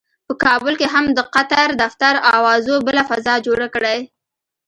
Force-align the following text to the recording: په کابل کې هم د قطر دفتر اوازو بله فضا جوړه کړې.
په 0.27 0.33
کابل 0.43 0.73
کې 0.79 0.87
هم 0.93 1.05
د 1.17 1.19
قطر 1.35 1.67
دفتر 1.83 2.13
اوازو 2.35 2.75
بله 2.87 3.03
فضا 3.09 3.35
جوړه 3.45 3.67
کړې. 3.75 3.97